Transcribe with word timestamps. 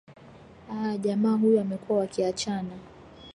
aa 0.71 0.97
jamaa 0.97 1.31
huyo 1.33 1.61
amekuwa 1.61 1.99
wakiachana 1.99 2.77